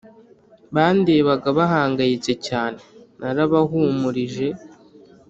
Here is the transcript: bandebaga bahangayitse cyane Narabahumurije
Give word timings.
bandebaga 0.75 1.47
bahangayitse 1.57 2.31
cyane 2.47 2.79
Narabahumurije 3.19 4.47